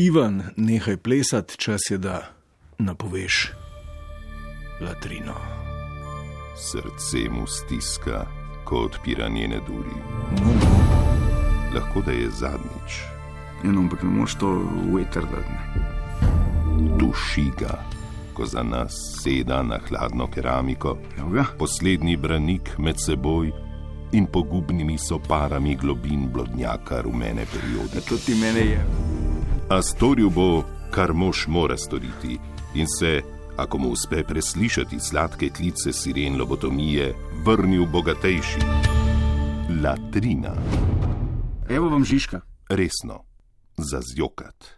Ivan, 0.00 0.42
nehaj 0.56 0.96
plesati, 0.96 1.56
čas 1.56 1.80
je, 1.90 1.98
da 1.98 2.28
napoveš 2.78 3.50
latrino. 4.80 5.34
Srce 6.56 7.30
mu 7.30 7.46
stiska, 7.46 8.26
ko 8.64 8.76
odpira 8.76 9.28
njene 9.28 9.60
duri. 9.66 9.96
No. 10.40 10.52
Lahko 11.74 12.00
da 12.00 12.12
je 12.12 12.30
zadnjič, 12.30 12.92
Eno, 13.64 13.80
ampak 13.80 14.02
ne 14.02 14.08
moreš 14.08 14.34
to 14.34 14.50
veter 14.96 15.22
dati. 15.22 15.80
duši 16.98 17.44
ga, 17.58 17.84
ko 18.34 18.46
za 18.46 18.62
nas 18.62 18.92
seda 19.22 19.62
na 19.62 19.78
hladno 19.88 20.26
keramiko, 20.26 20.98
Evo 21.18 21.30
ga. 21.30 21.44
poslednji 21.58 22.16
branik 22.16 22.78
med 22.78 22.96
seboj 22.98 23.52
in 24.12 24.26
pogubnimi 24.26 24.98
soparami 24.98 25.76
globin 25.76 26.28
blodnjaka 26.32 27.00
rumene 27.00 27.44
periode. 27.52 28.00
To 28.08 28.16
ti 28.16 28.34
mene 28.34 28.60
je. 28.60 28.84
A 29.70 29.82
storil 29.82 30.30
bo, 30.30 30.64
kar 30.90 31.12
mož 31.14 31.46
mora 31.46 31.76
storiti, 31.78 32.38
in 32.74 32.86
se, 32.98 33.22
ako 33.56 33.78
mu 33.78 33.88
uspe 33.94 34.24
preslišati 34.24 34.98
sladke 35.00 35.48
klice 35.48 35.92
siren 35.92 36.38
lobotomije, 36.38 37.14
vrnil 37.46 37.86
bogatejši. 37.86 38.60
Latrina, 39.82 40.54
Evo 41.68 41.88
vam 41.88 42.04
Žižka. 42.04 42.40
resno, 42.68 43.22
za 43.76 44.00
zjokat. 44.02 44.74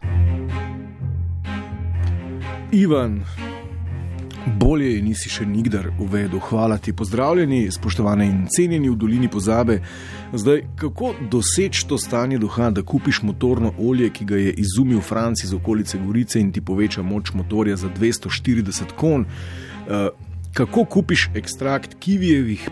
Ivan, 2.71 3.23
bolje 4.45 4.95
je 4.95 5.01
nisi 5.01 5.29
še 5.29 5.45
nikdar 5.45 5.89
uvedel. 5.99 6.39
Hvala 6.39 6.77
ti, 6.77 6.93
pozdravljeni, 6.93 7.71
spoštovane 7.71 8.25
in 8.27 8.45
cenjeni 8.51 8.89
v 8.89 8.97
dolini 8.99 9.29
pozabe. 9.31 9.79
Zdaj, 10.33 10.63
kako 10.79 11.13
doseči 11.31 11.87
to 11.87 11.97
stanje 11.97 12.39
duha, 12.41 12.69
da 12.71 12.83
kupiš 12.83 13.21
motorno 13.23 13.73
olje, 13.79 14.09
ki 14.09 14.25
ga 14.25 14.39
je 14.41 14.53
izumil 14.65 15.01
Franc 15.01 15.43
iz 15.43 15.53
okolice 15.53 15.99
Gorice 16.05 16.41
in 16.41 16.51
ti 16.51 16.61
poveča 16.61 17.03
moč 17.03 17.33
motorja 17.33 17.77
za 17.79 17.89
240 17.89 18.95
kon? 18.97 19.25
Uh, 19.25 20.09
kako 20.53 20.85
kupiš 20.85 21.29
ekstrakt 21.35 21.95
kivijevih 21.99 22.69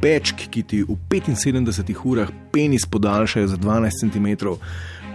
pečk, 0.00 0.46
ki 0.50 0.62
ti 0.62 0.82
v 0.82 0.96
75 1.10 1.94
urah 2.04 2.30
penis 2.52 2.86
podaljšajo 2.86 3.48
za 3.48 3.56
12 3.56 4.00
cm? 4.00 4.56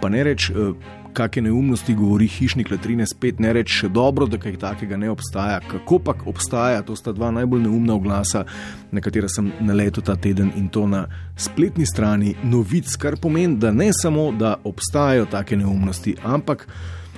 Pa 0.02 0.10
ne 0.10 0.24
reč, 0.24 0.50
uh, 0.50 0.76
kakšne 1.16 1.48
neumnosti 1.48 1.96
govori 1.96 2.28
hišnik 2.28 2.72
latrine, 2.72 3.08
spet 3.08 3.40
ne 3.40 3.54
reč 3.56 3.72
še 3.80 3.90
dobro, 3.94 4.28
da 4.30 4.40
kaj 4.42 4.58
takega 4.62 4.98
ne 5.00 5.10
obstaja. 5.14 5.62
Kako 5.72 6.00
pa 6.04 6.16
obstaja, 6.26 6.84
to 6.86 6.96
sta 6.96 7.14
dva 7.16 7.32
najbolj 7.36 7.64
neumna 7.66 7.96
oglasa, 7.96 8.44
na 8.92 9.04
katera 9.04 9.30
sem 9.32 9.52
naletel 9.64 10.04
ta 10.06 10.18
teden 10.20 10.52
in 10.60 10.68
to 10.70 10.86
na 10.88 11.06
spletni 11.38 11.88
strani 11.88 12.36
novic, 12.44 12.92
kar 13.00 13.20
pomeni, 13.22 13.58
da 13.60 13.72
ne 13.72 13.92
samo, 13.94 14.32
da 14.36 14.58
obstajajo 14.64 15.32
take 15.32 15.58
neumnosti, 15.60 16.18
ampak. 16.24 16.68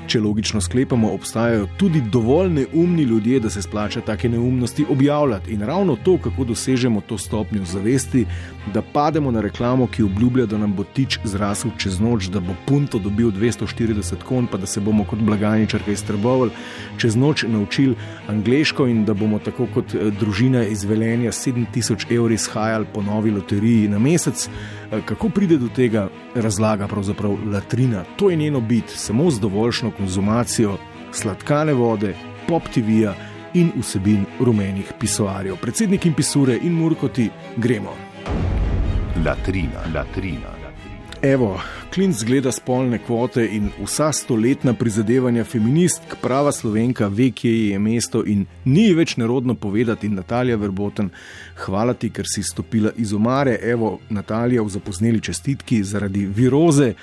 Če 0.08 0.22
logično 0.24 0.62
sklepamo, 0.62 1.10
obstajajo 1.12 1.66
tudi 1.78 2.00
dovolj 2.02 2.50
neumni 2.50 3.04
ljudje, 3.04 3.40
da 3.44 3.50
se 3.50 3.62
splača 3.62 4.02
take 4.02 4.30
neumnosti 4.30 4.86
objavljati. 4.90 5.52
In 5.52 5.62
ravno 5.62 5.96
to, 5.96 6.18
kako 6.24 6.44
dosežemo 6.44 7.02
to 7.02 7.18
stopnjo 7.18 7.66
zavesti, 7.66 8.26
da 8.74 8.82
pademo 8.82 9.32
na 9.32 9.42
reklamo, 9.42 9.88
ki 9.88 10.04
obljublja, 10.04 10.46
da 10.46 10.58
nam 10.58 10.74
bo 10.74 10.84
tič 10.84 11.20
zrasel 11.24 11.72
čez 11.78 12.00
noč, 12.00 12.30
da 12.32 12.40
bo 12.40 12.56
punto 12.66 13.00
dobil 13.00 13.32
240 13.36 14.24
kon, 14.24 14.48
pa 14.48 14.58
da 14.58 14.66
se 14.66 14.80
bomo 14.82 15.04
kot 15.04 15.20
blagajničarka 15.20 15.92
iztrbovali, 15.92 16.52
čez 16.98 17.16
noč 17.16 17.44
naučili 17.44 17.96
angliško 18.28 18.88
in 18.88 19.04
da 19.06 19.14
bomo 19.14 19.40
tako 19.40 19.68
kot 19.74 19.96
eh, 19.96 20.12
družina 20.20 20.64
iz 20.64 20.86
Velenja 20.88 21.32
7000 21.32 22.16
evrov 22.16 22.32
izhajali 22.32 22.88
po 22.94 23.02
novi 23.02 23.32
loteriji 23.32 23.88
na 23.88 24.00
mesec. 24.00 24.48
Eh, 24.92 25.02
Kako 25.06 25.30
pride 25.30 25.58
do 25.58 25.68
tega, 25.76 26.08
razlaga 26.42 26.88
pravzaprav 26.88 27.38
Latrina. 27.54 28.04
To 28.16 28.30
je 28.30 28.36
njeno 28.36 28.60
bit, 28.62 28.90
samo 28.90 29.32
z 29.32 29.40
dovoljšno 29.40 29.92
konzumacijo 29.92 30.78
sladkane 31.12 31.74
vode, 31.74 32.16
pop 32.48 32.64
TV-ja 32.74 33.14
in 33.54 33.72
vsebin 33.80 34.26
rumenih 34.40 34.94
pisoarjev. 35.00 35.56
Predsednik 35.62 36.06
in 36.06 36.14
pisure 36.14 36.60
in 36.62 36.74
murkoti, 36.74 37.30
gremo. 37.58 37.94
Latrina, 39.26 39.82
latrina. 39.96 40.57
Evo, 41.22 41.60
klinc 41.94 42.24
gleda 42.24 42.52
spolne 42.52 43.00
kvote 43.06 43.42
in 43.52 43.70
vsa 43.84 44.12
stoletna 44.14 44.74
prizadevanja 44.74 45.44
feministk, 45.44 46.16
prava 46.22 46.52
slovenka, 46.52 47.08
ve, 47.08 47.32
kje 47.32 47.70
je 47.70 47.80
mesto 47.80 48.22
in 48.26 48.46
ni 48.66 48.94
več 48.94 49.16
nerodno 49.18 49.56
povedati. 49.56 50.10
Natalija 50.10 50.58
Verboten, 50.62 51.10
hvala 51.66 51.96
ti, 51.98 52.12
ker 52.14 52.30
si 52.30 52.44
stopila 52.44 52.92
iz 52.98 53.14
omare. 53.18 53.58
Evo, 53.64 53.98
Natalija, 54.10 54.62
v 54.62 54.70
zapozneli 54.70 55.22
čestitki 55.22 55.82
zaradi 55.84 56.26
viroze. 56.26 56.94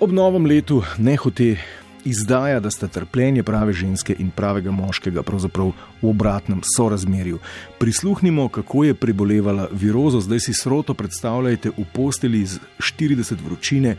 Ob 0.00 0.12
novem 0.12 0.46
letu 0.46 0.82
ne 0.98 1.16
hote 1.16 1.54
izdaja, 2.04 2.60
da 2.60 2.70
sta 2.70 2.88
trpljenje 2.88 3.42
prave 3.42 3.72
ženske 3.72 4.14
in 4.18 4.30
pravega 4.30 4.70
moškega 4.70 5.22
pravzaprav 5.22 5.72
v 6.02 6.08
obratnem 6.08 6.60
sorazmerju. 6.76 7.38
Prisluhnimo, 7.78 8.48
kako 8.48 8.84
je 8.84 8.94
prebolevala 8.94 9.68
virozo, 9.72 10.20
zdaj 10.20 10.40
si 10.40 10.54
sroto 10.54 10.94
predstavljajte 10.94 11.70
v 11.70 11.84
posteli 11.92 12.46
z 12.46 12.60
40 12.78 13.44
vročine, 13.44 13.96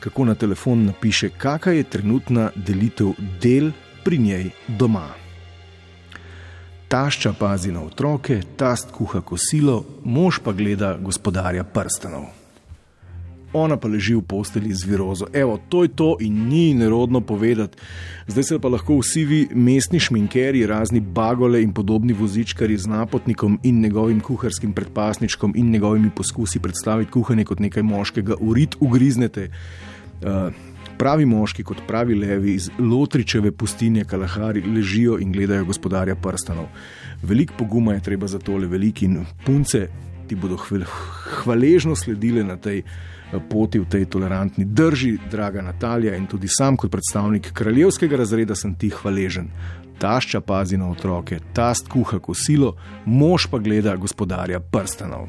kako 0.00 0.24
na 0.24 0.34
telefon 0.34 0.84
napiše, 0.84 1.28
kakšna 1.28 1.72
je 1.72 1.82
trenutna 1.84 2.50
delitev 2.56 3.12
del 3.42 3.70
pri 4.04 4.18
njej 4.18 4.50
doma. 4.68 5.08
Tašča 6.88 7.32
pazi 7.38 7.72
na 7.72 7.82
otroke, 7.82 8.42
tast 8.56 8.90
kuha 8.92 9.20
kosilo, 9.20 9.84
mož 10.04 10.42
pa 10.44 10.52
gleda 10.52 10.96
gospodarja 11.00 11.64
prstanov 11.64 12.41
ona 13.52 13.76
pa 13.76 13.88
leži 13.88 14.14
v 14.14 14.22
posteli 14.22 14.74
z 14.74 14.84
virozo. 14.88 15.26
Evo, 15.32 15.58
to 15.68 15.82
je 15.82 15.88
to 15.88 16.16
in 16.20 16.48
ni 16.48 16.74
nerodno 16.74 17.20
povedati. 17.20 17.78
Zdaj 18.26 18.44
se 18.44 18.58
pa 18.58 18.68
lahko 18.68 18.98
vsi 18.98 19.24
vi, 19.24 19.40
mestni 19.54 20.00
šminkeri, 20.00 20.66
razni 20.66 21.00
bagole 21.00 21.62
in 21.62 21.72
podobni 21.72 22.12
vozičkari 22.12 22.76
z 22.76 22.86
napotnikom 22.86 23.58
in 23.62 23.80
njegovim 23.80 24.20
kuharskim 24.20 24.72
predpasničkom 24.72 25.52
in 25.56 25.70
njegovimi 25.70 26.10
poskusi 26.10 26.60
predstaviti 26.60 27.10
kuhanje 27.10 27.44
kot 27.44 27.60
nekaj 27.60 27.82
moškega, 27.82 28.34
urit 28.40 28.76
ugriznete. 28.80 29.48
Uh, 30.22 30.52
pravi 30.98 31.26
moški, 31.26 31.64
kot 31.64 31.82
pravi 31.86 32.14
levi 32.14 32.54
iz 32.54 32.70
Lotričeve 32.78 33.52
pustine 33.52 34.04
Kalahari, 34.04 34.62
ležijo 34.62 35.18
in 35.18 35.32
gledajo 35.32 35.64
gospodarja 35.64 36.14
prstanov. 36.14 36.68
Veliko 37.22 37.54
poguma 37.58 37.94
je 37.94 38.02
treba 38.02 38.26
za 38.26 38.38
tole, 38.38 38.66
veliki 38.66 39.04
in 39.04 39.24
punce 39.44 39.88
ti 40.26 40.36
bodo 40.36 40.56
hvaležno 40.56 41.96
sledile 41.96 42.44
na 42.44 42.56
tej 42.56 42.82
poti 43.48 43.80
v 43.80 43.88
tej 43.88 44.04
tolerantni 44.12 44.64
drži, 44.64 45.18
draga 45.30 45.62
Natalija, 45.62 46.16
in 46.16 46.26
tudi 46.26 46.48
sam, 46.48 46.76
kot 46.76 46.90
predstavnik 46.90 47.52
kraljevskega 47.52 48.16
razreda, 48.16 48.54
sem 48.54 48.74
ti 48.74 48.90
hvaležen. 48.90 49.48
Tašča 49.98 50.40
pazi 50.40 50.76
na 50.76 50.90
otroke, 50.90 51.38
tast 51.52 51.88
kuha 51.88 52.18
kosilo, 52.18 52.74
mož 53.06 53.46
pa 53.50 53.58
gleda 53.58 53.96
gospodarja 53.96 54.60
prstanov. 54.60 55.28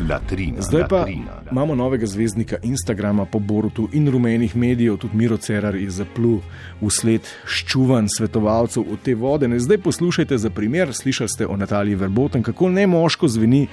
Latrina, 0.00 0.62
Zdaj 0.62 0.88
pa 0.88 0.96
latrina. 0.96 1.42
imamo 1.50 1.74
novega 1.74 2.06
zvezdnika 2.06 2.56
Instagrama 2.62 3.24
po 3.24 3.38
Borutu 3.38 3.88
in 3.92 4.08
rumenih 4.08 4.56
medijev, 4.56 4.96
tudi 4.96 5.16
Miro 5.16 5.36
Cerar 5.36 5.74
je 5.74 5.90
zaplul 5.90 6.40
v 6.80 6.90
sled 6.90 7.24
ščuvan 7.48 8.08
svetovalcev 8.08 8.84
v 8.84 8.98
te 9.02 9.14
vode. 9.14 9.48
Ne, 9.48 9.58
zdaj 9.58 9.78
poslušajte 9.78 10.38
za 10.38 10.50
primer, 10.50 10.92
slišali 10.94 11.28
ste 11.28 11.46
o 11.46 11.56
Nataliji 11.56 11.94
Verboten, 11.94 12.42
kako 12.42 12.68
ne 12.68 12.86
moško 12.86 13.28
zveni 13.28 13.66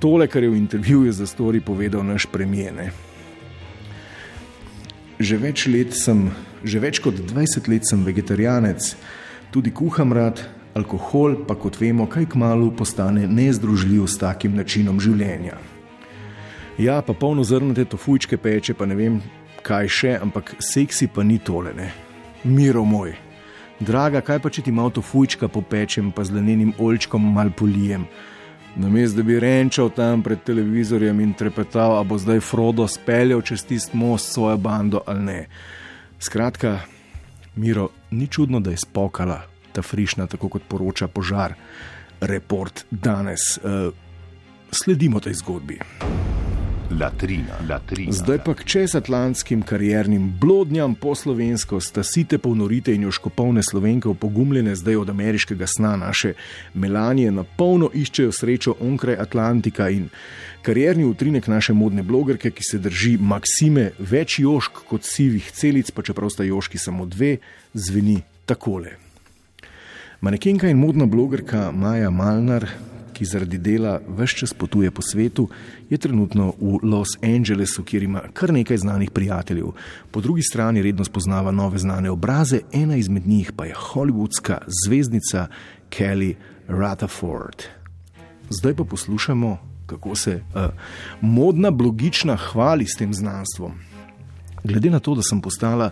tole, 0.00 0.26
kar 0.26 0.42
je 0.42 0.50
v 0.50 0.56
intervjuju 0.56 1.12
za 1.12 1.26
Story 1.26 1.60
povedal 1.60 2.04
naš 2.04 2.26
premijer. 2.26 2.92
Že 5.20 5.36
več 5.36 5.66
let 5.66 5.92
sem, 5.92 6.30
že 6.64 6.80
več 6.80 6.98
kot 7.04 7.14
20 7.14 7.68
let 7.68 7.84
sem 7.84 8.04
vegetarijanec, 8.04 8.96
tudi 9.52 9.70
kuham 9.70 10.12
rad, 10.12 10.40
alkohol 10.80 11.36
pa 11.46 11.54
kot 11.54 11.78
vemo, 11.80 12.06
kaj 12.08 12.30
kmalo 12.32 12.70
postane 12.72 13.26
nezdružljiv 13.28 14.06
s 14.08 14.18
takim 14.18 14.56
načinom 14.56 15.00
življenja. 15.00 15.58
Ja, 16.80 17.00
pa 17.04 17.12
polno 17.12 17.44
zrnate 17.44 17.84
to 17.84 18.00
fujčke 18.00 18.38
peče, 18.40 18.74
pa 18.74 18.88
ne 18.88 18.96
vem 18.96 19.18
kaj 19.66 19.90
še, 19.92 20.14
ampak 20.22 20.54
seksi 20.64 21.10
pa 21.12 21.24
ni 21.26 21.36
tole, 21.38 21.74
ne. 21.76 21.90
Miro 22.44 22.86
moj. 22.88 23.12
Draga, 23.80 24.22
kaj 24.24 24.40
pa 24.40 24.52
če 24.52 24.64
ti 24.64 24.72
malo 24.72 24.92
to 24.96 25.04
fujčka 25.04 25.48
popečem, 25.52 26.08
pa 26.12 26.24
z 26.24 26.36
lenenim 26.36 26.72
oljčkom 26.80 27.20
mal 27.34 27.52
polijem. 27.52 28.06
Namesto 28.80 29.20
da 29.20 29.26
bi 29.26 29.38
renčal 29.42 29.90
tam 29.92 30.22
pred 30.22 30.40
televizorjem 30.46 31.20
in 31.20 31.34
trepetal, 31.36 31.98
a 31.98 32.06
bo 32.06 32.16
zdaj 32.20 32.40
Frodo 32.44 32.86
speljal 32.88 33.42
čez 33.42 33.66
tisti 33.66 33.98
most 33.98 34.32
svojo 34.32 34.56
bando 34.56 35.02
ali 35.06 35.24
ne. 35.26 35.40
Skratka, 36.20 36.78
Miro, 37.56 37.90
ni 38.10 38.28
čudno, 38.30 38.60
da 38.60 38.70
je 38.70 38.84
spokala 38.86 39.49
ta 39.72 39.82
frišna, 39.82 40.26
tako 40.26 40.48
kot 40.48 40.62
poroča 40.68 41.08
požar. 41.08 41.54
Report 42.20 42.84
danes. 42.90 43.58
Uh, 43.62 43.92
sledimo 44.70 45.20
tej 45.20 45.34
zgodbi. 45.34 45.78
Latrina, 46.90 47.54
latrina. 47.68 48.12
Zdaj 48.12 48.38
pa 48.44 48.54
k 48.54 48.64
čezatlantskim 48.64 49.62
kariernim 49.62 50.32
blodnjam 50.40 50.94
po 50.94 51.14
slovensko, 51.14 51.80
stasite 51.80 52.38
polnorite 52.38 52.94
in 52.94 53.02
joškopolne 53.02 53.62
slovenke, 53.62 54.08
opogumljene 54.08 54.74
zdaj 54.74 54.96
od 54.96 55.10
ameriškega 55.10 55.66
sna 55.66 55.96
naše 55.96 56.32
Melanije, 56.74 57.30
na 57.30 57.44
polno 57.44 57.90
iščejo 57.94 58.32
srečo 58.32 58.74
onkraj 58.80 59.16
Atlantika 59.22 59.88
in 59.88 60.08
karierni 60.62 61.04
utrinek 61.04 61.46
naše 61.46 61.72
modne 61.72 62.02
blogerke, 62.02 62.50
ki 62.50 62.64
se 62.70 62.78
drži 62.78 63.16
maksime 63.20 63.92
več 63.98 64.38
jošk 64.38 64.82
kot 64.88 65.06
sivih 65.06 65.52
celic, 65.52 65.90
pa 65.90 66.02
čeprav 66.02 66.30
sta 66.30 66.44
joški 66.44 66.78
samo 66.78 67.06
dve, 67.06 67.36
zveni 67.74 68.18
takole. 68.46 69.09
Manekenka 70.20 70.68
in 70.68 70.78
modna 70.78 71.06
blogerka 71.06 71.70
Maja 71.72 72.10
Malnar 72.10 72.68
ki 73.20 73.26
zaradi 73.28 73.58
dela 73.60 73.98
vse 74.08 74.36
čas 74.40 74.54
potuje 74.56 74.90
po 74.90 75.02
svetu, 75.04 75.44
je 75.90 75.98
trenutno 76.00 76.54
v 76.56 76.78
Los 76.88 77.18
Angelesu, 77.20 77.84
kjer 77.84 78.02
ima 78.02 78.22
kar 78.32 78.52
nekaj 78.52 78.80
znanih 78.80 79.10
prijateljev. 79.10 79.74
Po 80.10 80.20
drugi 80.24 80.42
strani 80.42 80.82
redno 80.82 81.04
spoznava 81.04 81.52
nove 81.52 81.78
znane 81.78 82.10
obraze, 82.10 82.62
ena 82.72 82.96
izmed 82.96 83.26
njih 83.26 83.52
pa 83.52 83.66
je 83.68 83.74
hollywoodska 83.74 84.58
zvezdnica 84.86 85.46
Kelly 85.90 86.34
Rutherford. 86.68 87.68
Zdaj 88.50 88.74
pa 88.74 88.84
poslušamo, 88.84 89.58
kako 89.86 90.14
se 90.14 90.40
uh, 90.40 90.72
modna 91.20 91.70
blogična 91.70 92.36
hvali 92.36 92.86
s 92.86 92.96
tem 92.96 93.14
znanstvom. 93.14 93.89
Glede 94.64 94.90
na 94.90 94.98
to, 94.98 95.14
da 95.14 95.22
sem 95.22 95.40
postala 95.40 95.90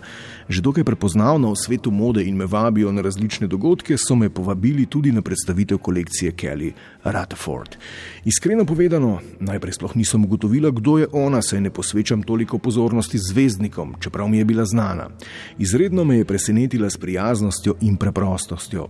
že 0.49 0.61
dokaj 0.61 0.83
prepoznavna 0.83 1.49
v 1.49 1.55
svetu 1.57 1.91
mode 1.91 2.23
in 2.23 2.35
me 2.35 2.45
vabijo 2.45 2.91
na 2.91 3.01
različne 3.01 3.47
dogodke, 3.47 3.97
so 3.97 4.15
me 4.15 4.29
povabili 4.29 4.85
tudi 4.85 5.11
na 5.11 5.21
predstavitev 5.21 5.77
kolekcije 5.77 6.31
Kelly 6.31 6.71
Rutherford. 7.03 7.77
Iskreno 8.25 8.65
povedano, 8.65 9.19
najprej 9.39 9.73
sploh 9.73 9.95
nisem 9.95 10.25
ugotovila, 10.25 10.69
kdo 10.71 10.97
je 10.97 11.07
ona, 11.11 11.41
saj 11.41 11.61
ne 11.61 11.69
posvečam 11.69 12.23
toliko 12.23 12.57
pozornosti 12.57 13.17
zvezdnikom, 13.17 13.95
čeprav 13.99 14.27
mi 14.27 14.37
je 14.37 14.45
bila 14.45 14.65
znana. 14.65 15.09
Izredno 15.57 16.03
me 16.03 16.17
je 16.17 16.25
presenetila 16.25 16.89
s 16.89 16.97
prijaznostjo 16.97 17.75
in 17.81 17.97
preprostostjo. 17.97 18.87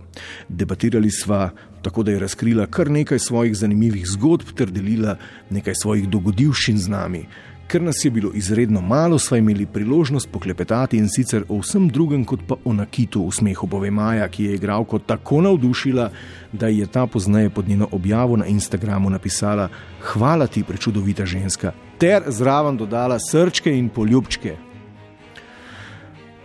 Debatirali 0.48 1.10
sva 1.10 1.50
tako, 1.82 2.02
da 2.02 2.12
je 2.12 2.18
razkrila 2.18 2.66
kar 2.66 2.90
nekaj 2.90 3.18
svojih 3.18 3.56
zanimivih 3.56 4.06
zgodb 4.06 4.52
ter 4.56 4.70
delila 4.70 5.16
nekaj 5.50 5.74
svojih 5.74 6.08
dogodivščin 6.08 6.78
z 6.78 6.88
nami. 6.88 7.24
Ker 7.70 7.82
nas 7.82 8.04
je 8.04 8.10
bilo 8.10 8.30
izredno 8.34 8.80
malo, 8.80 9.18
smo 9.18 9.36
imeli 9.36 9.66
priložnost 9.66 10.28
poklepetati 10.32 10.98
in 10.98 11.08
sicer 11.08 11.44
o 11.48 11.60
vsem 11.60 11.88
drugem, 11.88 12.24
kot 12.24 12.40
pa 12.48 12.56
o 12.64 12.72
nakitu 12.72 13.22
v 13.28 13.30
smehu 13.30 13.66
Bove 13.70 13.90
Maja, 13.90 14.26
ki 14.28 14.44
je 14.44 14.54
igralko 14.54 14.98
tako 14.98 15.38
navdušila, 15.40 16.08
da 16.52 16.66
je 16.66 16.86
ta 16.86 17.06
pozneje 17.06 17.50
pod 17.50 17.68
njeno 17.68 17.88
objavo 17.92 18.36
na 18.36 18.46
Instagramu 18.46 19.10
napisala: 19.10 19.68
Hvala 20.00 20.46
ti, 20.46 20.64
prečudovita 20.64 21.26
ženska, 21.26 21.72
ter 21.98 22.22
zraven 22.26 22.76
dodala 22.76 23.18
srčke 23.30 23.78
in 23.78 23.88
poljubčke. 23.88 24.56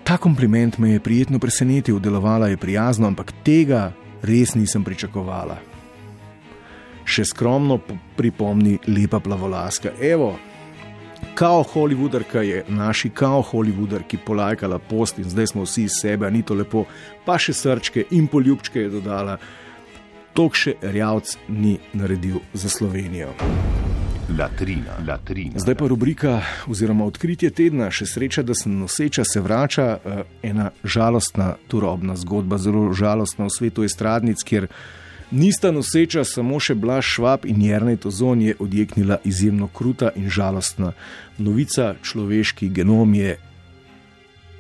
Ta 0.04 0.18
kompliment 0.18 0.78
me 0.78 0.92
je 0.92 1.00
prijetno 1.00 1.40
presenetil, 1.40 2.00
delovala 2.00 2.48
je 2.48 2.58
prijazno, 2.58 3.08
ampak 3.08 3.34
tega 3.44 3.94
res 4.22 4.54
nisem 4.56 4.84
pričakovala. 4.84 5.58
Še 7.06 7.26
skromno 7.26 7.80
pripomni 8.16 8.78
lepa 8.88 9.20
plavolaska. 9.20 9.90
Evo, 10.02 10.36
kao 11.36 11.64
Hollywoodarka 11.74 12.40
je 12.40 12.64
naši 12.68 13.10
kao 13.10 13.44
Hollywoodarki 13.52 14.18
polajkala 14.26 14.80
post 14.80 15.18
in 15.20 15.30
zdaj 15.30 15.48
smo 15.48 15.64
vsi 15.64 15.84
iz 15.84 15.92
sebe, 16.02 16.32
ni 16.32 16.42
to 16.42 16.54
lepo, 16.54 16.86
pa 17.26 17.38
še 17.38 17.54
srčke 17.54 18.06
in 18.12 18.28
poljubčke 18.28 18.80
je 18.80 18.90
dodala. 18.90 19.38
Tok 20.34 20.56
še 20.56 20.76
Rjavc 20.82 21.36
ni 21.48 21.78
naredil 21.94 22.40
za 22.54 22.70
Slovenijo. 22.70 23.34
Latrina, 24.40 24.96
latrina. 25.08 25.60
Zdaj 25.60 25.76
pa 25.76 25.88
rubrika 25.88 26.40
oziroma 26.72 27.06
odkritje 27.06 27.52
tedna, 27.52 27.92
še 27.92 28.08
sreča, 28.10 28.44
da 28.44 28.56
sem 28.56 28.74
noseča, 28.80 29.24
se 29.28 29.42
vrača 29.42 29.88
uh, 29.96 30.22
ena 30.44 30.72
žalostna, 30.84 31.56
turobna 31.68 32.16
zgodba, 32.16 32.58
zelo 32.58 32.88
žalostna 32.94 33.50
v 33.50 33.54
svetu 33.54 33.84
estradnic, 33.84 34.44
kjer 34.44 34.68
Nista 35.32 35.72
noseča 35.72 36.22
samo 36.24 36.60
še 36.62 36.76
Blaž 36.78 37.08
Švab 37.16 37.48
in 37.50 37.62
Jrnej 37.66 37.98
Tozon 37.98 38.42
je 38.42 38.56
odjeknila 38.60 39.18
izjemno 39.26 39.68
kruta 39.68 40.12
in 40.16 40.30
žalostna 40.30 40.92
novica, 41.38 41.96
človeški 42.02 42.70
genom 42.70 43.14
je 43.18 43.34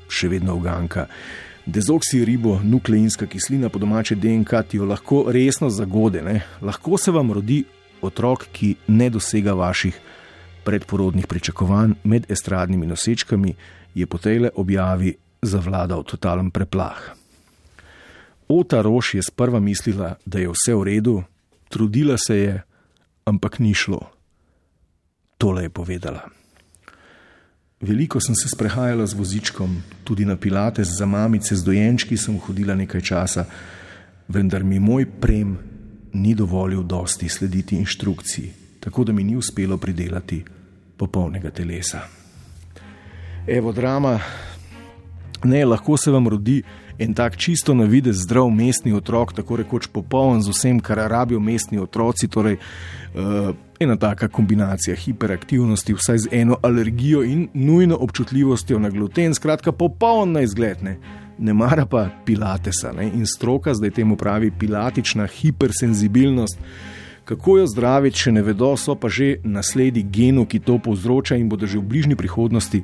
še 0.09 0.29
vedno 0.29 0.55
uganka. 0.57 1.05
Dezoksiribo, 1.65 2.59
nukleinska 2.63 3.27
kislina, 3.29 3.69
po 3.69 3.79
domače 3.79 4.15
DNK, 4.15 4.63
ti 4.69 4.77
jo 4.77 4.85
lahko 4.89 5.25
resno 5.33 5.69
zagode. 5.69 6.21
Ne? 6.25 6.41
Lahko 6.61 6.97
se 6.97 7.13
vam 7.13 7.31
rodi 7.33 7.63
otrok, 8.01 8.47
ki 8.53 8.75
ne 8.87 9.09
dosega 9.09 9.53
vaših 9.53 9.97
predporodnih 10.65 11.27
pričakovanj 11.29 11.93
med 12.03 12.25
estradnimi 12.29 12.89
nosečkami, 12.89 13.53
je 13.93 14.05
po 14.05 14.17
tej 14.17 14.49
objavi 14.55 15.13
zavladal 15.41 16.03
totalen 16.03 16.49
preplah. 16.51 17.13
Ota 18.47 18.81
Roš 18.81 19.13
je 19.13 19.23
sprva 19.23 19.59
mislila, 19.59 20.15
da 20.25 20.39
je 20.39 20.49
vse 20.49 20.75
v 20.75 20.83
redu, 20.83 21.23
trudila 21.69 22.17
se 22.17 22.37
je, 22.37 22.61
ampak 23.25 23.59
ni 23.59 23.73
šlo. 23.73 24.01
Tole 25.37 25.63
je 25.63 25.69
povedala. 25.69 26.29
Veliko 27.81 28.19
sem 28.19 28.35
se 28.35 28.49
sprehajala 28.49 29.05
z 29.05 29.13
vozičkom, 29.13 29.81
tudi 30.03 30.25
na 30.25 30.37
pilate 30.37 30.83
za 30.83 31.05
mamice 31.05 31.55
z 31.55 31.63
dojenčki 31.63 32.17
sem 32.17 32.37
hodila 32.39 32.75
nekaj 32.75 33.01
časa, 33.01 33.45
vendar 34.27 34.63
mi 34.63 34.79
moj 34.79 35.05
prem 35.21 35.57
ni 36.13 36.35
dovolil 36.35 36.83
dosti 36.83 37.29
slediti 37.29 37.75
inštrukciji, 37.75 38.79
tako 38.79 39.03
da 39.03 39.13
mi 39.13 39.23
ni 39.23 39.35
uspelo 39.35 39.77
pridelati 39.77 40.43
popolnega 40.97 41.51
telesa. 41.51 42.01
Evo 43.47 43.71
drama, 43.71 44.19
ne, 45.45 45.65
lahko 45.65 45.97
se 45.97 46.11
vam 46.11 46.27
rodi 46.27 46.61
en 46.99 47.13
tak 47.13 47.37
čisto 47.37 47.73
na 47.73 47.83
videz 47.83 48.23
zdrav 48.23 48.49
mestni 48.49 48.93
otrok, 48.93 49.33
tako 49.33 49.55
rekoč 49.55 49.87
popoln 49.87 50.41
z 50.41 50.49
vsem, 50.49 50.79
kar 50.79 50.97
rabijo 50.97 51.39
mestni 51.39 51.79
otroci. 51.79 52.27
Torej, 52.27 52.55
uh, 52.55 53.55
ena 53.79 53.97
taka 53.99 54.27
kombinacija 54.27 54.95
hiperaktivnosti, 54.95 55.93
vsaj 55.93 56.17
z 56.17 56.27
eno 56.31 56.57
alergijo 56.63 57.23
in 57.23 57.47
nujno 57.53 57.97
občutljivostjo 57.99 58.79
na 58.79 58.89
gluten, 58.89 59.33
skratka, 59.33 59.71
popoln 59.71 60.31
na 60.31 60.41
izgled. 60.41 60.83
Ne. 60.83 60.97
Ne 61.37 61.53
mara 61.53 61.85
pa 61.85 62.09
pilatesa 62.25 62.93
ne? 62.95 63.07
in 63.07 63.25
stroka 63.27 63.73
zdaj 63.73 63.91
temu 63.91 64.15
pravi 64.15 64.51
pilatična 64.51 65.27
hipersenzibilnost. 65.27 66.59
Kako 67.25 67.57
jo 67.57 67.67
zdraviti, 67.67 68.17
če 68.17 68.31
ne 68.37 68.41
vedo, 68.45 68.75
so 68.77 68.93
pa 68.95 69.09
že 69.09 69.39
nasledi 69.43 70.03
genu, 70.03 70.45
ki 70.45 70.59
to 70.61 70.77
povzroča 70.77 71.39
in 71.41 71.49
bodo 71.49 71.65
že 71.65 71.79
v 71.81 71.89
bližnji 71.89 72.15
prihodnosti, 72.15 72.83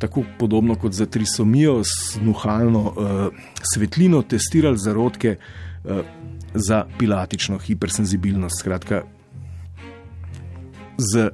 tako 0.00 0.24
podobno 0.38 0.76
kot 0.80 0.96
za 0.96 1.06
trisomijo, 1.06 1.82
s 1.84 2.16
nuhalno 2.16 2.82
uh, 2.88 2.94
svetlino 3.74 4.22
testirali 4.22 4.80
zarodke 4.80 5.36
uh, 5.36 6.00
za 6.54 6.86
pilatično 6.98 7.58
hipersenzibilnost. 7.58 8.64
Skratka, 8.64 9.02
z 10.96 11.28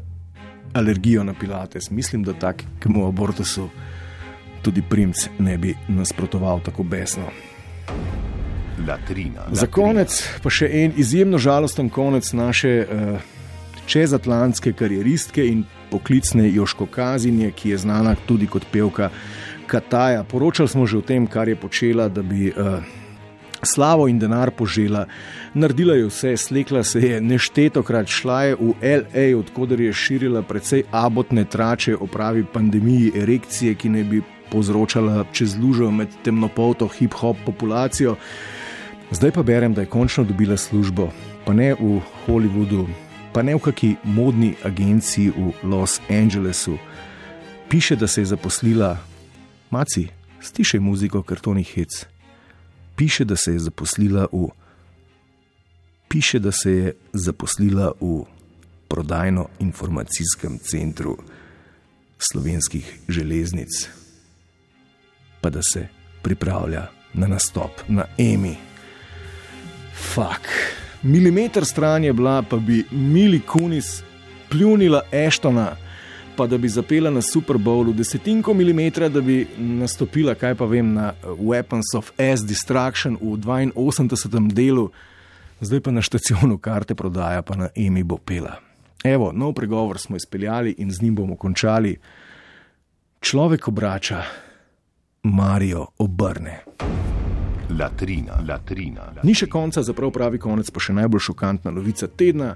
alergijo 0.75 1.25
na 1.25 1.35
pilates. 1.35 1.91
Mislim, 1.91 2.23
da 2.23 2.33
takemu 2.33 3.07
abortusu 3.07 3.69
tudi 4.63 4.83
princ 4.83 5.29
ne 5.39 5.59
bi 5.59 5.75
nasprotoval 5.89 6.61
tako 6.61 6.83
besno 6.83 7.31
latrina. 8.89 9.47
Za 9.53 9.67
konec 9.67 10.23
pa 10.43 10.51
še 10.51 10.69
en 10.85 10.97
izjemno 10.97 11.39
žalosten 11.39 11.91
konec 11.91 12.33
naše 12.33 12.73
uh, 12.85 13.21
čezatlantske 13.89 14.73
karieristke 14.73 15.47
in 15.47 15.65
poklicne 15.91 16.49
Joško 16.53 16.87
Kazinje, 16.87 17.51
ki 17.57 17.75
je 17.75 17.79
znana 17.79 18.15
tudi 18.27 18.47
kot 18.47 18.67
pevka 18.73 19.11
Kataja. 19.67 20.25
Poročali 20.25 20.69
smo 20.69 20.87
že 20.87 20.99
o 20.99 21.03
tem, 21.03 21.27
kar 21.27 21.49
je 21.49 21.57
počela, 21.57 22.09
da 22.09 22.23
bi. 22.23 22.53
Uh, 22.57 22.81
Slavo 23.59 24.05
in 24.07 24.21
denar 24.23 24.53
požela, 24.55 25.09
naredila 25.55 25.97
je 25.99 26.05
vse, 26.07 26.37
slekla 26.39 26.85
se 26.87 27.01
je 27.01 27.17
neštetokrat, 27.21 28.07
šla 28.07 28.43
je 28.43 28.55
v 28.55 28.75
L.A., 28.81 29.25
odkuder 29.35 29.81
je 29.81 29.93
širila 29.93 30.43
precej 30.47 30.85
abotne 30.95 31.43
trače 31.45 31.97
o 31.97 32.07
pravi 32.07 32.45
pandemiji 32.53 33.13
erekcije, 33.19 33.75
ki 33.75 33.89
ne 33.89 34.05
bi 34.05 34.23
povzročala 34.51 35.25
čez 35.33 35.57
lužo 35.59 35.91
med 35.91 36.15
temnopolto 36.23 36.87
hip-hop 36.87 37.43
populacijo. 37.47 38.15
Zdaj 39.11 39.31
pa 39.31 39.43
berem, 39.43 39.75
da 39.75 39.81
je 39.81 39.87
končno 39.87 40.25
dobila 40.25 40.57
službo, 40.57 41.09
pa 41.47 41.53
ne 41.53 41.73
v 41.75 42.01
Hollywoodu, 42.27 42.85
pa 43.33 43.43
ne 43.43 43.55
v 43.57 43.61
kakšni 43.65 43.97
modni 44.05 44.53
agenciji 44.65 45.33
v 45.33 45.53
Los 45.65 46.01
Angelesu. 46.11 46.77
Piše, 47.69 47.97
da 47.97 48.07
se 48.07 48.21
je 48.21 48.25
zaposlila, 48.25 48.99
maci, 49.71 50.09
stišaj 50.41 50.81
muziko, 50.81 51.23
ker 51.23 51.41
to 51.41 51.55
ni 51.55 51.65
hec. 51.65 52.05
Piše, 52.97 53.25
da 53.25 53.37
se 53.37 53.53
je 53.53 53.59
zaposlila 53.59 54.29
v. 54.33 54.53
Piše, 56.09 56.39
da 56.39 56.53
se 56.53 56.71
je 56.71 56.95
zaposlila 57.13 57.93
v 58.01 58.25
prodajno-informacijskem 58.89 60.59
centru 60.59 61.17
slovenskih 62.19 63.09
železnic, 63.09 63.89
pa 65.41 65.51
da 65.51 65.63
se 65.63 65.89
pripravlja 66.23 66.89
na 67.15 67.27
nastop 67.27 67.73
na 67.89 68.05
Emi. 68.19 68.68
Fak. 69.99 70.49
Milimeter 71.03 71.65
stran 71.65 72.05
je 72.05 72.13
bila, 72.13 72.43
pa 72.43 72.57
bi 72.57 72.85
Mili 72.91 73.41
Kunis 73.41 74.03
pljunila 74.51 75.03
Eštona, 75.13 75.77
pa 76.37 76.47
da 76.47 76.59
bi 76.59 76.69
zapela 76.69 77.11
na 77.11 77.23
Super 77.23 77.59
Bowlu 77.59 77.93
desetinko 77.93 78.55
milimetra, 78.55 79.09
da 79.09 79.21
bi 79.21 79.47
nastopila, 79.59 80.35
kaj 80.35 80.55
pa 80.55 80.65
vem, 80.65 80.93
na 80.95 81.13
Weapons 81.23 81.97
of 81.97 82.11
S 82.19 82.47
Destruction 82.47 83.19
v 83.21 83.37
82. 83.75 84.53
delu, 84.53 84.91
zdaj 85.61 85.81
pa 85.81 85.91
na 85.91 86.03
stacionu 86.03 86.59
karte 86.59 86.95
prodaja, 86.95 87.43
pa 87.43 87.57
na 87.57 87.69
Emi 87.75 88.03
bo 88.03 88.19
pela. 88.19 88.57
Evo, 89.05 89.33
nov 89.33 89.53
pregovor 89.53 89.99
smo 89.99 90.17
izpeljali 90.17 90.75
in 90.79 90.91
z 90.91 91.03
njim 91.03 91.15
bomo 91.15 91.37
končali. 91.37 91.97
Človek 93.21 93.69
obrača, 93.69 94.23
Marijo 95.23 95.87
obrne. 95.99 96.65
Latrina, 97.69 98.41
latrina. 98.49 99.13
Ni 99.23 99.35
še 99.37 99.47
konca, 99.47 99.83
zaprav 99.85 100.13
pravi 100.15 100.41
konec, 100.41 100.71
pa 100.73 100.81
še 100.81 100.95
najbolj 100.97 101.27
šokantna 101.29 101.73
novica 101.75 102.09
tedna. 102.09 102.55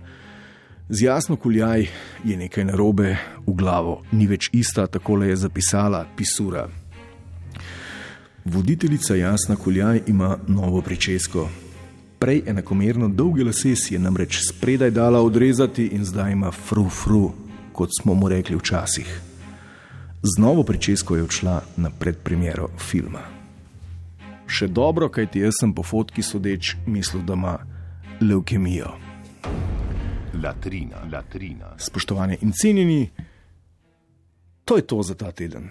Z 0.88 1.04
jasno 1.04 1.36
kuljaj 1.36 1.86
je 2.24 2.36
nekaj 2.36 2.64
narobe 2.68 3.16
v 3.46 3.54
glavo, 3.56 4.00
ni 4.12 4.26
več 4.26 4.50
ista, 4.52 4.86
tako 4.86 5.22
je 5.22 5.36
zapisala 5.36 6.06
pisura. 6.16 6.66
Voditeljica 8.44 9.14
Jasna 9.14 9.56
Kuljaj 9.56 10.02
ima 10.06 10.36
novo 10.48 10.82
pričesko. 10.82 11.48
Prej 12.18 12.42
enakomerno 12.46 13.08
dolge 13.08 13.44
lase 13.44 13.76
si 13.76 13.94
je 13.94 14.00
namreč 14.00 14.40
spredaj 14.48 14.90
dala 14.90 15.20
odrezati 15.22 15.86
in 15.94 16.04
zdaj 16.04 16.32
ima 16.32 16.50
fru-fru, 16.50 17.30
kot 17.72 17.90
smo 18.00 18.14
mu 18.14 18.28
rekli 18.28 18.56
včasih. 18.56 19.20
Z 20.22 20.40
novo 20.40 20.62
pričesko 20.62 21.16
je 21.16 21.22
odšla 21.22 21.60
na 21.76 21.90
predpremiero 21.90 22.68
filma. 22.78 23.41
Še 24.52 24.68
dobro, 24.68 25.08
kaj 25.08 25.30
ti 25.32 25.40
jaz 25.40 25.62
sem 25.62 25.72
po 25.72 25.84
fotki 25.86 26.22
sodeč 26.22 26.74
mislil, 26.86 27.22
da 27.24 27.38
ima 27.38 27.54
leukemijo. 28.20 28.90
Latrina, 30.42 31.00
latrina. 31.12 31.72
Spoštovani 31.80 32.38
in 32.44 32.52
cenjeni, 32.52 33.10
to 34.64 34.76
je 34.76 34.86
to 34.86 35.00
za 35.02 35.16
ta 35.16 35.32
teden. 35.32 35.70